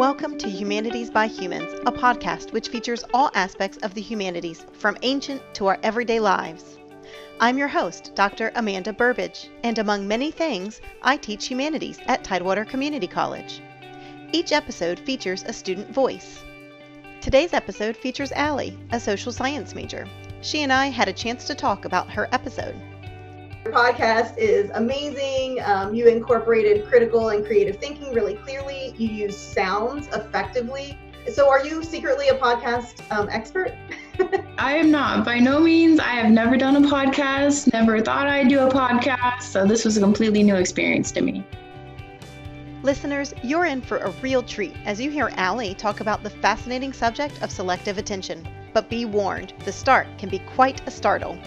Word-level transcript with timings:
Welcome 0.00 0.38
to 0.38 0.48
Humanities 0.48 1.10
by 1.10 1.26
Humans, 1.26 1.74
a 1.84 1.92
podcast 1.92 2.54
which 2.54 2.70
features 2.70 3.04
all 3.12 3.30
aspects 3.34 3.76
of 3.82 3.92
the 3.92 4.00
humanities, 4.00 4.64
from 4.72 4.96
ancient 5.02 5.42
to 5.52 5.66
our 5.66 5.78
everyday 5.82 6.18
lives. 6.18 6.78
I'm 7.38 7.58
your 7.58 7.68
host, 7.68 8.12
Dr. 8.14 8.50
Amanda 8.54 8.94
Burbidge, 8.94 9.50
and 9.62 9.78
among 9.78 10.08
many 10.08 10.30
things, 10.30 10.80
I 11.02 11.18
teach 11.18 11.48
humanities 11.48 11.98
at 12.06 12.24
Tidewater 12.24 12.64
Community 12.64 13.06
College. 13.06 13.60
Each 14.32 14.52
episode 14.52 14.98
features 15.00 15.44
a 15.46 15.52
student 15.52 15.90
voice. 15.90 16.42
Today's 17.20 17.52
episode 17.52 17.94
features 17.94 18.32
Allie, 18.32 18.78
a 18.92 18.98
social 18.98 19.32
science 19.32 19.74
major. 19.74 20.08
She 20.40 20.62
and 20.62 20.72
I 20.72 20.86
had 20.86 21.08
a 21.08 21.12
chance 21.12 21.44
to 21.44 21.54
talk 21.54 21.84
about 21.84 22.08
her 22.08 22.26
episode. 22.32 22.74
Your 23.66 23.74
podcast 23.74 24.38
is 24.38 24.70
amazing. 24.70 25.60
Um, 25.62 25.94
you 25.94 26.06
incorporated 26.06 26.88
critical 26.88 27.28
and 27.28 27.44
creative 27.44 27.76
thinking 27.76 28.14
really 28.14 28.36
clearly. 28.36 28.79
You 29.00 29.08
use 29.08 29.34
sounds 29.38 30.08
effectively. 30.08 30.98
So, 31.32 31.48
are 31.48 31.64
you 31.64 31.82
secretly 31.82 32.28
a 32.28 32.34
podcast 32.34 33.00
um, 33.10 33.30
expert? 33.30 33.74
I 34.58 34.74
am 34.74 34.90
not. 34.90 35.24
By 35.24 35.38
no 35.38 35.58
means. 35.58 35.98
I 35.98 36.08
have 36.08 36.30
never 36.30 36.58
done 36.58 36.76
a 36.76 36.86
podcast, 36.86 37.72
never 37.72 38.02
thought 38.02 38.26
I'd 38.26 38.48
do 38.48 38.58
a 38.60 38.70
podcast. 38.70 39.44
So, 39.44 39.64
this 39.64 39.86
was 39.86 39.96
a 39.96 40.00
completely 40.00 40.42
new 40.42 40.56
experience 40.56 41.12
to 41.12 41.22
me. 41.22 41.42
Listeners, 42.82 43.32
you're 43.42 43.64
in 43.64 43.80
for 43.80 43.96
a 43.96 44.10
real 44.20 44.42
treat 44.42 44.76
as 44.84 45.00
you 45.00 45.10
hear 45.10 45.30
Allie 45.36 45.72
talk 45.72 46.00
about 46.00 46.22
the 46.22 46.28
fascinating 46.28 46.92
subject 46.92 47.42
of 47.42 47.50
selective 47.50 47.96
attention. 47.96 48.46
But 48.74 48.90
be 48.90 49.06
warned, 49.06 49.54
the 49.64 49.72
start 49.72 50.08
can 50.18 50.28
be 50.28 50.40
quite 50.40 50.86
a 50.86 50.90
startle. 50.90 51.38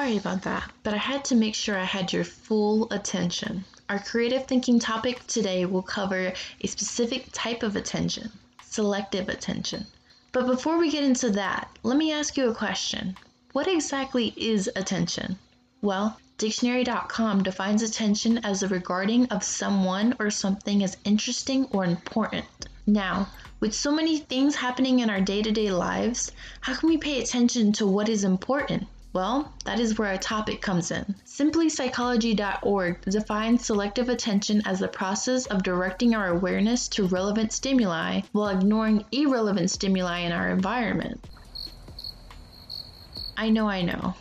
Sorry 0.00 0.16
about 0.16 0.40
that, 0.44 0.72
but 0.82 0.94
I 0.94 0.96
had 0.96 1.26
to 1.26 1.34
make 1.34 1.54
sure 1.54 1.76
I 1.76 1.84
had 1.84 2.10
your 2.10 2.24
full 2.24 2.90
attention. 2.90 3.66
Our 3.90 3.98
creative 3.98 4.46
thinking 4.46 4.78
topic 4.78 5.26
today 5.26 5.66
will 5.66 5.82
cover 5.82 6.32
a 6.62 6.66
specific 6.66 7.26
type 7.32 7.62
of 7.62 7.76
attention 7.76 8.32
selective 8.62 9.28
attention. 9.28 9.86
But 10.32 10.46
before 10.46 10.78
we 10.78 10.90
get 10.90 11.04
into 11.04 11.28
that, 11.32 11.68
let 11.82 11.98
me 11.98 12.12
ask 12.12 12.38
you 12.38 12.48
a 12.48 12.54
question. 12.54 13.14
What 13.52 13.68
exactly 13.68 14.32
is 14.38 14.70
attention? 14.74 15.38
Well, 15.82 16.18
dictionary.com 16.38 17.42
defines 17.42 17.82
attention 17.82 18.38
as 18.38 18.60
the 18.60 18.68
regarding 18.68 19.26
of 19.26 19.44
someone 19.44 20.16
or 20.18 20.30
something 20.30 20.82
as 20.82 20.96
interesting 21.04 21.66
or 21.72 21.84
important. 21.84 22.46
Now, 22.86 23.28
with 23.60 23.74
so 23.74 23.92
many 23.92 24.16
things 24.16 24.54
happening 24.54 25.00
in 25.00 25.10
our 25.10 25.20
day 25.20 25.42
to 25.42 25.52
day 25.52 25.70
lives, 25.70 26.32
how 26.62 26.74
can 26.74 26.88
we 26.88 26.96
pay 26.96 27.20
attention 27.20 27.72
to 27.74 27.86
what 27.86 28.08
is 28.08 28.24
important? 28.24 28.86
Well, 29.12 29.52
that 29.64 29.80
is 29.80 29.98
where 29.98 30.08
our 30.08 30.18
topic 30.18 30.62
comes 30.62 30.92
in. 30.92 31.16
SimplyPsychology.org 31.26 33.00
defines 33.02 33.66
selective 33.66 34.08
attention 34.08 34.62
as 34.64 34.78
the 34.78 34.86
process 34.86 35.46
of 35.46 35.64
directing 35.64 36.14
our 36.14 36.28
awareness 36.28 36.86
to 36.90 37.08
relevant 37.08 37.52
stimuli 37.52 38.20
while 38.30 38.56
ignoring 38.56 39.04
irrelevant 39.10 39.72
stimuli 39.72 40.20
in 40.20 40.30
our 40.30 40.50
environment. 40.50 41.28
I 43.36 43.50
know, 43.50 43.68
I 43.68 43.82
know. 43.82 44.14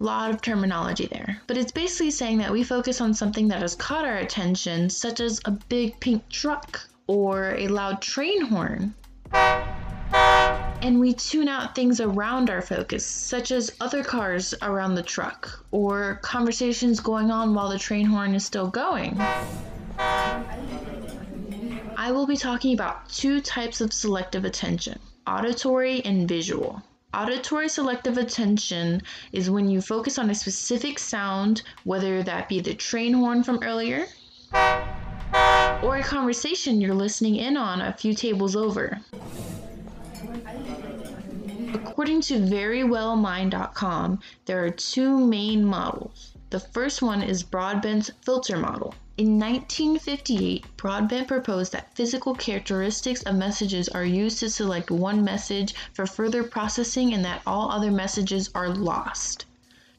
Lot 0.00 0.30
of 0.30 0.42
terminology 0.42 1.06
there. 1.06 1.40
But 1.46 1.56
it's 1.56 1.72
basically 1.72 2.10
saying 2.10 2.38
that 2.38 2.52
we 2.52 2.64
focus 2.64 3.00
on 3.00 3.14
something 3.14 3.48
that 3.48 3.62
has 3.62 3.76
caught 3.76 4.04
our 4.04 4.16
attention, 4.16 4.90
such 4.90 5.20
as 5.20 5.40
a 5.44 5.52
big 5.52 6.00
pink 6.00 6.28
truck 6.28 6.80
or 7.06 7.54
a 7.54 7.68
loud 7.68 8.02
train 8.02 8.40
horn 8.46 8.92
and 10.86 11.00
we 11.00 11.12
tune 11.12 11.48
out 11.48 11.74
things 11.74 12.00
around 12.00 12.48
our 12.48 12.62
focus, 12.62 13.04
such 13.04 13.50
as 13.50 13.74
other 13.80 14.04
cars 14.04 14.54
around 14.62 14.94
the 14.94 15.02
truck 15.02 15.64
or 15.72 16.20
conversations 16.22 17.00
going 17.00 17.28
on 17.28 17.52
while 17.54 17.68
the 17.68 17.76
train 17.76 18.06
horn 18.06 18.36
is 18.36 18.44
still 18.44 18.68
going. 18.68 19.20
I 21.96 22.12
will 22.12 22.24
be 22.24 22.36
talking 22.36 22.72
about 22.72 23.08
two 23.08 23.40
types 23.40 23.80
of 23.80 23.92
selective 23.92 24.44
attention 24.44 25.00
auditory 25.26 26.04
and 26.04 26.28
visual. 26.28 26.80
Auditory 27.12 27.68
selective 27.68 28.16
attention 28.16 29.02
is 29.32 29.50
when 29.50 29.68
you 29.68 29.80
focus 29.80 30.20
on 30.20 30.30
a 30.30 30.34
specific 30.36 31.00
sound, 31.00 31.62
whether 31.82 32.22
that 32.22 32.48
be 32.48 32.60
the 32.60 32.74
train 32.74 33.12
horn 33.12 33.42
from 33.42 33.58
earlier 33.64 34.06
or 35.82 35.96
a 35.96 36.02
conversation 36.04 36.80
you're 36.80 36.94
listening 36.94 37.34
in 37.34 37.56
on 37.56 37.80
a 37.80 37.92
few 37.92 38.14
tables 38.14 38.54
over. 38.54 39.00
According 41.74 42.20
to 42.22 42.38
verywellmind.com, 42.38 44.20
there 44.44 44.64
are 44.64 44.70
two 44.70 45.18
main 45.18 45.64
models. 45.64 46.32
The 46.50 46.60
first 46.60 47.02
one 47.02 47.22
is 47.22 47.42
Broadbent's 47.42 48.10
filter 48.22 48.56
model. 48.56 48.94
In 49.18 49.38
1958, 49.38 50.76
Broadbent 50.76 51.26
proposed 51.26 51.72
that 51.72 51.94
physical 51.94 52.34
characteristics 52.34 53.22
of 53.22 53.34
messages 53.34 53.88
are 53.88 54.04
used 54.04 54.38
to 54.40 54.50
select 54.50 54.90
one 54.90 55.24
message 55.24 55.74
for 55.92 56.06
further 56.06 56.44
processing 56.44 57.12
and 57.14 57.24
that 57.24 57.42
all 57.46 57.70
other 57.70 57.90
messages 57.90 58.50
are 58.54 58.68
lost. 58.68 59.46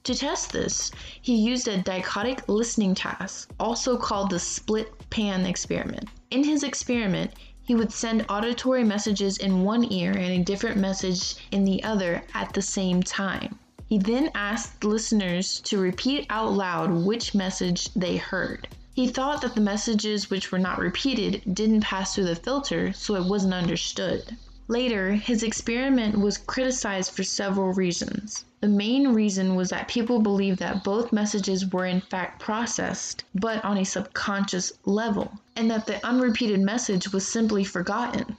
To 0.04 0.16
test 0.16 0.52
this, 0.52 0.92
he 1.22 1.36
used 1.36 1.68
a 1.68 1.84
dichotic 1.84 2.48
listening 2.48 2.96
task, 2.96 3.52
also 3.60 3.98
called 3.98 4.30
the 4.30 4.40
split 4.40 4.94
span 5.02 5.46
experiment. 5.46 6.08
In 6.32 6.44
his 6.44 6.64
experiment, 6.64 7.32
he 7.68 7.76
would 7.76 7.92
send 7.92 8.26
auditory 8.30 8.82
messages 8.82 9.38
in 9.38 9.62
one 9.62 9.92
ear 9.92 10.12
and 10.12 10.32
a 10.32 10.42
different 10.42 10.78
message 10.78 11.36
in 11.52 11.66
the 11.66 11.84
other 11.84 12.24
at 12.34 12.54
the 12.54 12.62
same 12.62 13.04
time. 13.04 13.60
He 13.90 13.98
then 13.98 14.32
asked 14.34 14.86
listeners 14.86 15.60
to 15.66 15.78
repeat 15.78 16.26
out 16.30 16.54
loud 16.54 16.90
which 16.90 17.36
message 17.36 17.94
they 17.94 18.16
heard. 18.16 18.70
He 18.94 19.10
thought 19.10 19.42
that 19.42 19.54
the 19.54 19.60
messages 19.60 20.30
which 20.30 20.50
were 20.50 20.60
not 20.60 20.80
repeated 20.80 21.42
didn't 21.54 21.82
pass 21.82 22.16
through 22.16 22.24
the 22.28 22.36
filter, 22.38 22.94
so 22.94 23.16
it 23.16 23.26
wasn't 23.26 23.54
understood. 23.54 24.38
Later, 24.70 25.14
his 25.14 25.44
experiment 25.44 26.20
was 26.20 26.38
criticized 26.40 27.12
for 27.12 27.24
several 27.24 27.72
reasons. 27.72 28.44
The 28.60 28.68
main 28.68 29.14
reason 29.14 29.56
was 29.56 29.70
that 29.70 29.88
people 29.88 30.20
believed 30.20 30.60
that 30.60 30.84
both 30.84 31.14
messages 31.14 31.66
were 31.72 31.86
in 31.86 32.02
fact 32.02 32.42
processed, 32.42 33.24
but 33.34 33.64
on 33.64 33.78
a 33.78 33.86
subconscious 33.86 34.74
level, 34.84 35.40
and 35.56 35.72
that 35.72 35.86
the 35.86 36.06
unrepeated 36.06 36.60
message 36.60 37.14
was 37.14 37.26
simply 37.26 37.64
forgotten. 37.64 38.36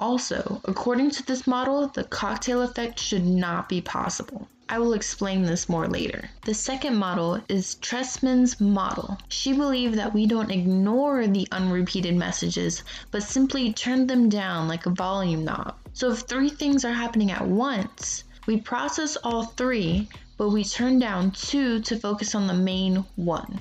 Also, 0.00 0.62
according 0.64 1.10
to 1.10 1.26
this 1.26 1.46
model, 1.46 1.86
the 1.88 2.04
cocktail 2.04 2.62
effect 2.62 2.98
should 2.98 3.26
not 3.26 3.68
be 3.68 3.82
possible. 3.82 4.48
I 4.66 4.78
will 4.78 4.94
explain 4.94 5.42
this 5.42 5.68
more 5.68 5.86
later. 5.86 6.30
The 6.46 6.54
second 6.54 6.96
model 6.96 7.38
is 7.50 7.74
Treisman's 7.82 8.58
model. 8.62 9.18
She 9.28 9.52
believed 9.52 9.96
that 9.96 10.14
we 10.14 10.26
don't 10.26 10.50
ignore 10.50 11.26
the 11.26 11.46
unrepeated 11.52 12.16
messages, 12.16 12.82
but 13.10 13.22
simply 13.22 13.74
turn 13.74 14.06
them 14.06 14.30
down 14.30 14.68
like 14.68 14.86
a 14.86 14.90
volume 14.90 15.44
knob. 15.44 15.74
So 15.92 16.12
if 16.12 16.20
three 16.20 16.48
things 16.48 16.82
are 16.86 16.94
happening 16.94 17.30
at 17.30 17.46
once, 17.46 18.24
we 18.46 18.58
process 18.58 19.18
all 19.22 19.44
three, 19.44 20.08
but 20.38 20.48
we 20.48 20.64
turn 20.64 20.98
down 20.98 21.32
two 21.32 21.80
to 21.82 21.98
focus 21.98 22.34
on 22.34 22.46
the 22.46 22.54
main 22.54 23.04
one. 23.16 23.60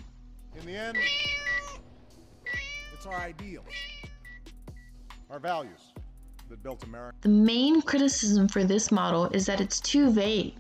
In 0.57 0.65
the 0.65 0.77
end, 0.77 0.97
it's 2.93 3.05
our 3.05 3.17
ideals, 3.17 3.65
our 5.29 5.39
values 5.39 5.91
that 6.49 6.63
built 6.63 6.83
America. 6.83 7.15
The 7.21 7.29
main 7.29 7.81
criticism 7.81 8.47
for 8.47 8.63
this 8.63 8.91
model 8.91 9.27
is 9.27 9.45
that 9.45 9.61
it's 9.61 9.79
too 9.79 10.09
vague. 10.09 10.55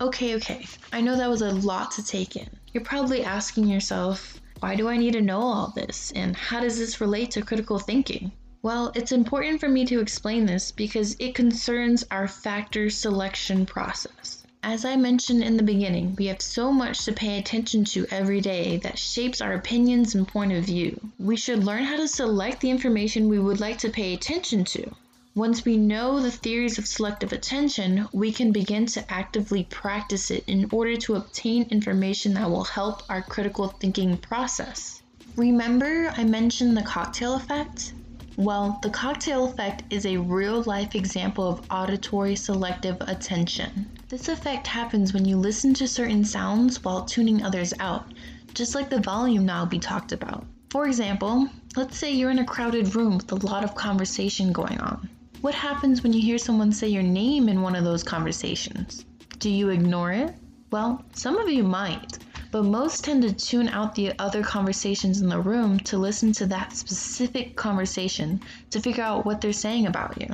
Okay, 0.00 0.34
okay, 0.34 0.66
I 0.92 1.00
know 1.00 1.16
that 1.16 1.30
was 1.30 1.42
a 1.42 1.52
lot 1.52 1.92
to 1.92 2.04
take 2.04 2.36
in. 2.36 2.48
You're 2.72 2.84
probably 2.84 3.24
asking 3.24 3.68
yourself, 3.68 4.40
why 4.60 4.74
do 4.74 4.88
I 4.88 4.96
need 4.96 5.12
to 5.12 5.22
know 5.22 5.40
all 5.40 5.72
this? 5.76 6.12
And 6.16 6.36
how 6.36 6.60
does 6.60 6.76
this 6.78 7.00
relate 7.00 7.30
to 7.32 7.42
critical 7.42 7.78
thinking? 7.78 8.32
Well, 8.62 8.90
it's 8.94 9.12
important 9.12 9.60
for 9.60 9.68
me 9.68 9.86
to 9.86 10.00
explain 10.00 10.44
this 10.44 10.72
because 10.72 11.14
it 11.20 11.36
concerns 11.36 12.04
our 12.10 12.26
factor 12.26 12.90
selection 12.90 13.64
process. 13.64 14.45
As 14.62 14.84
I 14.84 14.96
mentioned 14.96 15.42
in 15.42 15.56
the 15.56 15.62
beginning, 15.62 16.16
we 16.16 16.26
have 16.26 16.40
so 16.40 16.72
much 16.72 17.04
to 17.04 17.12
pay 17.12 17.38
attention 17.38 17.84
to 17.86 18.06
every 18.10 18.40
day 18.40 18.78
that 18.78 18.98
shapes 18.98 19.40
our 19.40 19.52
opinions 19.52 20.14
and 20.14 20.26
point 20.26 20.52
of 20.52 20.64
view. 20.64 21.00
We 21.18 21.36
should 21.36 21.64
learn 21.64 21.84
how 21.84 21.96
to 21.96 22.08
select 22.08 22.60
the 22.60 22.70
information 22.70 23.28
we 23.28 23.38
would 23.38 23.60
like 23.60 23.78
to 23.78 23.90
pay 23.90 24.14
attention 24.14 24.64
to. 24.64 24.94
Once 25.34 25.66
we 25.66 25.76
know 25.76 26.20
the 26.20 26.30
theories 26.30 26.78
of 26.78 26.86
selective 26.86 27.30
attention, 27.30 28.08
we 28.12 28.32
can 28.32 28.52
begin 28.52 28.86
to 28.86 29.12
actively 29.12 29.64
practice 29.64 30.30
it 30.30 30.42
in 30.46 30.66
order 30.72 30.96
to 30.96 31.14
obtain 31.14 31.64
information 31.70 32.32
that 32.32 32.48
will 32.48 32.64
help 32.64 33.02
our 33.10 33.20
critical 33.20 33.68
thinking 33.68 34.16
process. 34.16 35.02
Remember, 35.36 36.10
I 36.16 36.24
mentioned 36.24 36.74
the 36.74 36.82
cocktail 36.82 37.34
effect? 37.34 37.92
Well, 38.38 38.78
the 38.82 38.88
cocktail 38.88 39.44
effect 39.44 39.84
is 39.90 40.06
a 40.06 40.16
real 40.16 40.62
life 40.62 40.94
example 40.94 41.46
of 41.46 41.66
auditory 41.70 42.36
selective 42.36 42.96
attention. 43.02 43.90
This 44.08 44.28
effect 44.28 44.68
happens 44.68 45.12
when 45.12 45.24
you 45.24 45.36
listen 45.36 45.74
to 45.74 45.88
certain 45.88 46.24
sounds 46.24 46.84
while 46.84 47.04
tuning 47.04 47.42
others 47.42 47.74
out, 47.80 48.14
just 48.54 48.72
like 48.72 48.88
the 48.88 49.00
volume 49.00 49.44
knob 49.44 49.72
we 49.72 49.80
talked 49.80 50.12
about. 50.12 50.46
For 50.70 50.86
example, 50.86 51.48
let's 51.74 51.98
say 51.98 52.12
you're 52.12 52.30
in 52.30 52.38
a 52.38 52.44
crowded 52.44 52.94
room 52.94 53.16
with 53.16 53.32
a 53.32 53.46
lot 53.46 53.64
of 53.64 53.74
conversation 53.74 54.52
going 54.52 54.78
on. 54.78 55.08
What 55.40 55.56
happens 55.56 56.04
when 56.04 56.12
you 56.12 56.22
hear 56.22 56.38
someone 56.38 56.70
say 56.70 56.86
your 56.86 57.02
name 57.02 57.48
in 57.48 57.62
one 57.62 57.74
of 57.74 57.82
those 57.82 58.04
conversations? 58.04 59.04
Do 59.40 59.50
you 59.50 59.70
ignore 59.70 60.12
it? 60.12 60.36
Well, 60.70 61.04
some 61.12 61.36
of 61.38 61.48
you 61.48 61.64
might, 61.64 62.18
but 62.52 62.62
most 62.62 63.02
tend 63.02 63.22
to 63.24 63.32
tune 63.32 63.68
out 63.68 63.96
the 63.96 64.12
other 64.20 64.44
conversations 64.44 65.20
in 65.20 65.28
the 65.28 65.40
room 65.40 65.80
to 65.80 65.98
listen 65.98 66.30
to 66.34 66.46
that 66.46 66.76
specific 66.76 67.56
conversation 67.56 68.40
to 68.70 68.78
figure 68.78 69.02
out 69.02 69.26
what 69.26 69.40
they're 69.40 69.52
saying 69.52 69.88
about 69.88 70.20
you. 70.20 70.28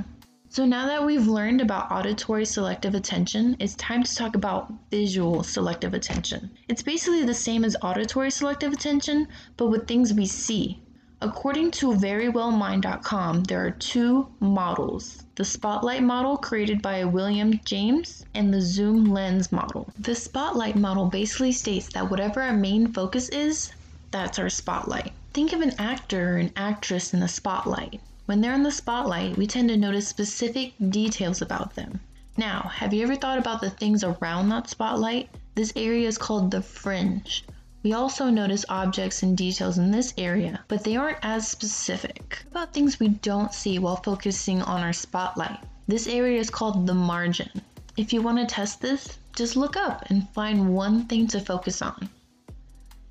So 0.55 0.67
now 0.67 0.85
that 0.85 1.07
we've 1.07 1.27
learned 1.27 1.63
about 1.63 1.91
auditory 1.91 2.45
selective 2.45 2.95
attention, 2.95 3.57
it's 3.59 3.75
time 3.77 4.03
to 4.03 4.15
talk 4.15 4.35
about 4.35 4.71
visual 4.91 5.43
selective 5.43 5.95
attention. 5.95 6.51
It's 6.69 6.83
basically 6.83 7.25
the 7.25 7.33
same 7.33 7.65
as 7.65 7.75
auditory 7.81 8.31
selective 8.31 8.75
attention, 8.75 9.29
but 9.57 9.69
with 9.69 9.89
things 9.89 10.13
we 10.13 10.27
see. 10.27 10.83
According 11.23 11.71
to 11.71 11.95
verywellmind.com, 11.95 13.45
there 13.45 13.65
are 13.65 13.71
two 13.71 14.29
models 14.41 15.23
the 15.37 15.45
spotlight 15.47 16.03
model 16.03 16.37
created 16.37 16.83
by 16.83 17.03
William 17.03 17.59
James 17.65 18.27
and 18.35 18.53
the 18.53 18.61
zoom 18.61 19.07
lens 19.07 19.53
model. 19.53 19.89
The 19.99 20.15
spotlight 20.15 20.77
model 20.77 21.07
basically 21.07 21.53
states 21.53 21.89
that 21.95 22.11
whatever 22.11 22.43
our 22.43 22.53
main 22.53 22.93
focus 22.93 23.31
is, 23.31 23.73
that's 24.11 24.39
our 24.39 24.51
spotlight. 24.51 25.13
Think 25.33 25.55
of 25.55 25.63
an 25.63 25.73
actor 25.79 26.35
or 26.35 26.37
an 26.37 26.53
actress 26.57 27.15
in 27.15 27.21
the 27.21 27.29
spotlight. 27.29 28.03
When 28.27 28.41
they're 28.41 28.55
in 28.55 28.63
the 28.63 28.71
spotlight, 28.71 29.37
we 29.37 29.47
tend 29.47 29.69
to 29.71 29.77
notice 29.77 30.07
specific 30.07 30.75
details 30.91 31.43
about 31.43 31.75
them. 31.75 32.01
Now, 32.37 32.71
have 32.73 32.95
you 32.95 33.03
ever 33.03 33.17
thought 33.17 33.39
about 33.39 33.61
the 33.61 33.71
things 33.71 34.05
around 34.05 34.49
that 34.49 34.71
spotlight? 34.71 35.29
This 35.55 35.73
area 35.77 36.07
is 36.07 36.19
called 36.19 36.51
the 36.51 36.63
fringe. 36.63 37.45
We 37.83 37.93
also 37.95 38.31
notice 38.31 38.65
objects 38.69 39.25
and 39.25 39.37
details 39.37 39.77
in 39.77 39.91
this 39.91 40.15
area, 40.17 40.65
but 40.69 40.85
they 40.85 40.97
aren't 40.97 41.19
as 41.23 41.49
specific. 41.49 42.45
About 42.51 42.73
things 42.73 43.01
we 43.01 43.09
don't 43.09 43.53
see 43.53 43.81
while 43.81 43.97
focusing 43.97 44.63
on 44.63 44.83
our 44.83 44.93
spotlight. 44.93 45.59
This 45.89 46.07
area 46.07 46.39
is 46.39 46.49
called 46.49 46.87
the 46.87 46.95
margin. 46.95 47.51
If 47.97 48.13
you 48.13 48.23
want 48.23 48.39
to 48.39 48.47
test 48.47 48.81
this, 48.81 49.19
just 49.35 49.57
look 49.57 49.77
up 49.77 50.05
and 50.11 50.29
find 50.31 50.73
one 50.73 51.07
thing 51.07 51.27
to 51.27 51.41
focus 51.41 51.83
on. 51.83 52.09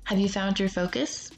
Have 0.04 0.18
you 0.18 0.28
found 0.28 0.58
your 0.58 0.70
focus? 0.70 1.30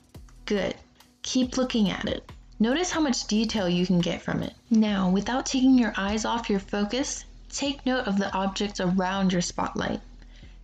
Good. 0.47 0.77
Keep 1.23 1.57
looking 1.57 1.91
at 1.91 2.07
it. 2.07 2.31
Notice 2.61 2.93
how 2.93 3.01
much 3.01 3.27
detail 3.27 3.69
you 3.69 3.85
can 3.85 3.99
get 3.99 4.23
from 4.23 4.41
it. 4.41 4.55
Now, 4.71 5.11
without 5.11 5.45
taking 5.45 5.77
your 5.77 5.93
eyes 5.97 6.25
off 6.25 6.49
your 6.49 6.61
focus, 6.61 7.25
take 7.49 7.85
note 7.85 8.07
of 8.07 8.17
the 8.17 8.33
objects 8.33 8.79
around 8.79 9.33
your 9.33 9.43
spotlight. 9.43 10.01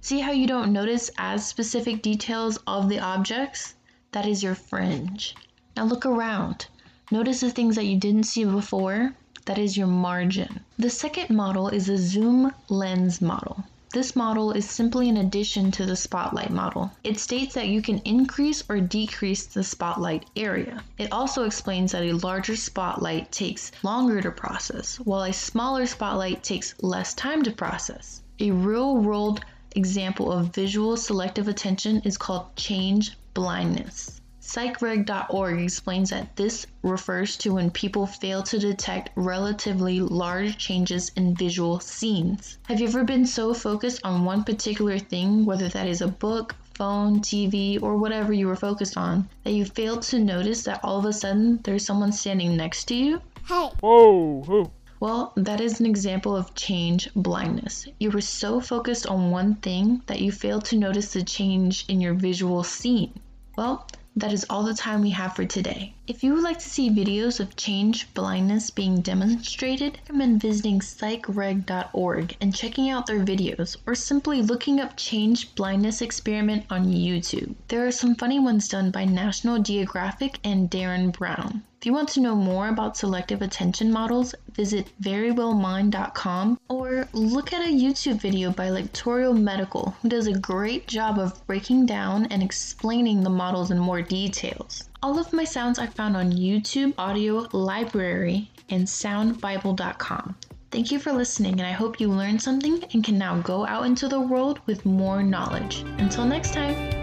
See 0.00 0.20
how 0.20 0.30
you 0.30 0.46
don't 0.46 0.72
notice 0.72 1.10
as 1.18 1.46
specific 1.46 2.00
details 2.00 2.58
of 2.66 2.88
the 2.88 3.00
objects? 3.00 3.74
That 4.12 4.24
is 4.24 4.42
your 4.42 4.54
fringe. 4.54 5.34
Now 5.76 5.84
look 5.84 6.06
around. 6.06 6.66
Notice 7.10 7.40
the 7.40 7.50
things 7.50 7.74
that 7.74 7.86
you 7.86 7.98
didn't 7.98 8.22
see 8.22 8.44
before? 8.44 9.14
That 9.46 9.58
is 9.58 9.76
your 9.76 9.88
margin. 9.88 10.60
The 10.78 10.90
second 10.90 11.34
model 11.34 11.68
is 11.68 11.88
a 11.88 11.98
zoom 11.98 12.54
lens 12.68 13.20
model. 13.20 13.64
This 13.92 14.14
model 14.14 14.52
is 14.52 14.70
simply 14.70 15.08
an 15.08 15.16
addition 15.16 15.72
to 15.72 15.84
the 15.84 15.96
spotlight 15.96 16.50
model. 16.50 16.92
It 17.02 17.18
states 17.18 17.54
that 17.54 17.66
you 17.66 17.82
can 17.82 17.98
increase 18.04 18.62
or 18.68 18.78
decrease 18.78 19.46
the 19.46 19.64
spotlight 19.64 20.26
area. 20.36 20.84
It 20.96 21.10
also 21.10 21.42
explains 21.42 21.90
that 21.90 22.04
a 22.04 22.12
larger 22.12 22.54
spotlight 22.54 23.32
takes 23.32 23.72
longer 23.82 24.20
to 24.22 24.30
process, 24.30 25.00
while 25.00 25.24
a 25.24 25.32
smaller 25.32 25.86
spotlight 25.86 26.44
takes 26.44 26.80
less 26.80 27.14
time 27.14 27.42
to 27.42 27.50
process. 27.50 28.22
A 28.38 28.52
real 28.52 28.96
world 28.96 29.40
example 29.74 30.30
of 30.30 30.54
visual 30.54 30.96
selective 30.96 31.48
attention 31.48 32.00
is 32.04 32.16
called 32.16 32.54
change 32.54 33.16
blindness. 33.34 34.20
PsychReg.org 34.42 35.60
explains 35.60 36.10
that 36.10 36.34
this 36.34 36.66
refers 36.82 37.36
to 37.36 37.54
when 37.54 37.70
people 37.70 38.06
fail 38.06 38.42
to 38.42 38.58
detect 38.58 39.10
relatively 39.14 40.00
large 40.00 40.56
changes 40.56 41.10
in 41.14 41.34
visual 41.34 41.78
scenes. 41.78 42.56
Have 42.64 42.80
you 42.80 42.88
ever 42.88 43.04
been 43.04 43.26
so 43.26 43.52
focused 43.52 44.00
on 44.02 44.24
one 44.24 44.44
particular 44.44 44.98
thing, 44.98 45.44
whether 45.44 45.68
that 45.68 45.86
is 45.86 46.00
a 46.00 46.08
book, 46.08 46.56
phone, 46.74 47.20
TV, 47.20 47.82
or 47.82 47.98
whatever 47.98 48.32
you 48.32 48.46
were 48.46 48.56
focused 48.56 48.96
on, 48.96 49.28
that 49.44 49.52
you 49.52 49.66
failed 49.66 50.00
to 50.02 50.18
notice 50.18 50.62
that 50.62 50.80
all 50.82 50.98
of 50.98 51.04
a 51.04 51.12
sudden 51.12 51.60
there's 51.64 51.84
someone 51.84 52.10
standing 52.10 52.56
next 52.56 52.86
to 52.86 52.94
you? 52.94 53.20
Hey. 53.46 53.70
Whoa, 53.80 54.42
whoa. 54.46 54.70
Well, 55.00 55.32
that 55.36 55.60
is 55.60 55.80
an 55.80 55.86
example 55.86 56.34
of 56.34 56.54
change 56.54 57.10
blindness. 57.14 57.86
You 57.98 58.10
were 58.10 58.22
so 58.22 58.60
focused 58.60 59.06
on 59.06 59.30
one 59.30 59.56
thing 59.56 60.02
that 60.06 60.20
you 60.20 60.32
failed 60.32 60.64
to 60.66 60.78
notice 60.78 61.12
the 61.12 61.22
change 61.22 61.84
in 61.88 62.00
your 62.00 62.14
visual 62.14 62.62
scene. 62.62 63.20
Well, 63.56 63.86
that 64.16 64.32
is 64.32 64.44
all 64.50 64.64
the 64.64 64.74
time 64.74 65.02
we 65.02 65.10
have 65.10 65.36
for 65.36 65.44
today. 65.44 65.94
If 66.06 66.24
you 66.24 66.34
would 66.34 66.42
like 66.42 66.58
to 66.58 66.68
see 66.68 66.90
videos 66.90 67.38
of 67.38 67.56
change 67.56 68.12
blindness 68.12 68.70
being 68.70 69.00
demonstrated, 69.00 69.94
I 69.94 70.00
recommend 70.00 70.42
visiting 70.42 70.80
psychreg.org 70.80 72.36
and 72.40 72.54
checking 72.54 72.90
out 72.90 73.06
their 73.06 73.24
videos, 73.24 73.76
or 73.86 73.94
simply 73.94 74.42
looking 74.42 74.80
up 74.80 74.96
change 74.96 75.54
blindness 75.54 76.02
experiment 76.02 76.64
on 76.70 76.92
YouTube. 76.92 77.54
There 77.68 77.86
are 77.86 77.92
some 77.92 78.16
funny 78.16 78.40
ones 78.40 78.68
done 78.68 78.90
by 78.90 79.04
National 79.04 79.60
Geographic 79.60 80.40
and 80.42 80.68
Derren 80.68 81.12
Brown. 81.12 81.62
If 81.80 81.86
you 81.86 81.94
want 81.94 82.10
to 82.10 82.20
know 82.20 82.36
more 82.36 82.68
about 82.68 82.98
selective 82.98 83.40
attention 83.40 83.90
models, 83.90 84.34
visit 84.52 84.92
verywellmind.com 85.00 86.60
or 86.68 87.08
look 87.14 87.54
at 87.54 87.66
a 87.66 87.72
YouTube 87.72 88.20
video 88.20 88.50
by 88.50 88.68
Lecturio 88.68 89.34
Medical, 89.34 89.96
who 90.02 90.10
does 90.10 90.26
a 90.26 90.38
great 90.38 90.86
job 90.86 91.18
of 91.18 91.46
breaking 91.46 91.86
down 91.86 92.26
and 92.26 92.42
explaining 92.42 93.22
the 93.22 93.30
models 93.30 93.70
in 93.70 93.78
more 93.78 94.02
details. 94.02 94.90
All 95.02 95.18
of 95.18 95.32
my 95.32 95.44
sounds 95.44 95.78
I 95.78 95.86
found 95.86 96.18
on 96.18 96.32
YouTube, 96.32 96.92
Audio 96.98 97.48
Library, 97.52 98.50
and 98.68 98.84
SoundBible.com. 98.84 100.36
Thank 100.70 100.92
you 100.92 100.98
for 100.98 101.12
listening, 101.14 101.54
and 101.54 101.66
I 101.66 101.72
hope 101.72 101.98
you 101.98 102.10
learned 102.10 102.42
something 102.42 102.84
and 102.92 103.02
can 103.02 103.16
now 103.16 103.40
go 103.40 103.66
out 103.66 103.86
into 103.86 104.06
the 104.06 104.20
world 104.20 104.60
with 104.66 104.84
more 104.84 105.22
knowledge. 105.22 105.82
Until 105.96 106.26
next 106.26 106.52
time. 106.52 106.99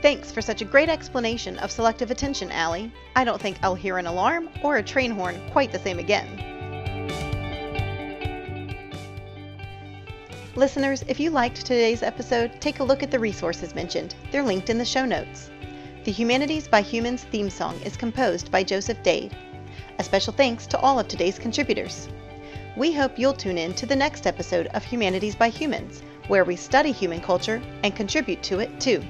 Thanks 0.00 0.30
for 0.30 0.40
such 0.40 0.62
a 0.62 0.64
great 0.64 0.88
explanation 0.88 1.58
of 1.58 1.72
selective 1.72 2.12
attention, 2.12 2.52
Allie. 2.52 2.92
I 3.16 3.24
don't 3.24 3.40
think 3.40 3.58
I'll 3.62 3.74
hear 3.74 3.98
an 3.98 4.06
alarm 4.06 4.48
or 4.62 4.76
a 4.76 4.82
train 4.82 5.10
horn 5.10 5.40
quite 5.50 5.72
the 5.72 5.78
same 5.80 5.98
again. 5.98 6.44
Listeners, 10.54 11.04
if 11.08 11.18
you 11.18 11.30
liked 11.30 11.66
today's 11.66 12.04
episode, 12.04 12.60
take 12.60 12.78
a 12.78 12.84
look 12.84 13.02
at 13.02 13.10
the 13.10 13.18
resources 13.18 13.74
mentioned. 13.74 14.14
They're 14.30 14.42
linked 14.44 14.70
in 14.70 14.78
the 14.78 14.84
show 14.84 15.04
notes. 15.04 15.50
The 16.04 16.12
Humanities 16.12 16.68
by 16.68 16.80
Humans 16.80 17.24
theme 17.24 17.50
song 17.50 17.80
is 17.82 17.96
composed 17.96 18.52
by 18.52 18.62
Joseph 18.62 19.02
Dade. 19.02 19.36
A 19.98 20.04
special 20.04 20.32
thanks 20.32 20.66
to 20.68 20.78
all 20.78 21.00
of 21.00 21.08
today's 21.08 21.40
contributors. 21.40 22.08
We 22.76 22.92
hope 22.92 23.18
you'll 23.18 23.32
tune 23.32 23.58
in 23.58 23.74
to 23.74 23.86
the 23.86 23.96
next 23.96 24.28
episode 24.28 24.68
of 24.68 24.84
Humanities 24.84 25.34
by 25.34 25.48
Humans, 25.48 26.02
where 26.28 26.44
we 26.44 26.54
study 26.54 26.92
human 26.92 27.20
culture 27.20 27.60
and 27.82 27.96
contribute 27.96 28.42
to 28.44 28.60
it 28.60 28.80
too. 28.80 29.02